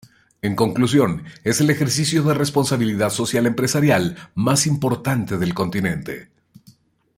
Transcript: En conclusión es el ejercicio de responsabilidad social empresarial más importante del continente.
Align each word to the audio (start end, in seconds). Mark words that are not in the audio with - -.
En 0.41 0.55
conclusión 0.55 1.25
es 1.43 1.61
el 1.61 1.69
ejercicio 1.69 2.23
de 2.23 2.33
responsabilidad 2.33 3.11
social 3.11 3.45
empresarial 3.45 4.17
más 4.33 4.65
importante 4.65 5.37
del 5.37 5.53
continente. 5.53 6.27